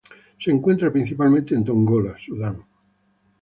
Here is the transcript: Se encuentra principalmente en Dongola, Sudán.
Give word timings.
Se 0.39 0.49
encuentra 0.49 0.91
principalmente 0.91 1.53
en 1.53 1.63
Dongola, 1.63 2.15
Sudán. 2.17 2.65